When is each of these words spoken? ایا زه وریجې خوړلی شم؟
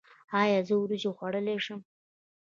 ایا 0.41 0.59
زه 0.67 0.73
وریجې 0.77 1.11
خوړلی 1.15 1.57
شم؟ 1.65 1.79